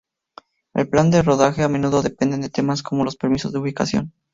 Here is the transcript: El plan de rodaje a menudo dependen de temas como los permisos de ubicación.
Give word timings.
El 0.73 0.89
plan 0.89 1.11
de 1.11 1.21
rodaje 1.21 1.61
a 1.61 1.69
menudo 1.69 2.01
dependen 2.01 2.41
de 2.41 2.49
temas 2.49 2.81
como 2.81 3.03
los 3.05 3.17
permisos 3.17 3.51
de 3.53 3.59
ubicación. 3.59 4.11